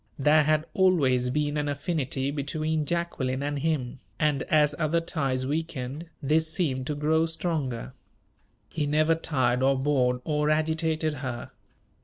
[0.17, 6.07] There had always been an affinity between Jacqueline and him, and, as other ties weakened,
[6.23, 7.93] this seemed to grow stronger.
[8.67, 11.51] He never tired or bored or agitated her.